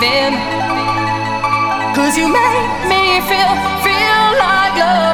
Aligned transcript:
believe. 0.00 0.40
Cause 1.94 2.16
you 2.16 2.26
make 2.28 2.70
me 2.88 3.20
feel, 3.28 3.52
feel 3.84 4.24
like 4.40 4.76
love. 4.78 5.09